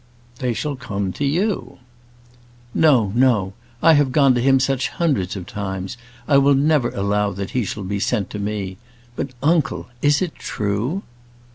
[0.39, 1.77] "They shall come to you."
[2.73, 3.53] "No no.
[3.83, 5.95] I have gone to him such hundreds of times;
[6.27, 8.77] I will never allow that he shall be sent to me.
[9.15, 11.03] But, uncle, is it true?"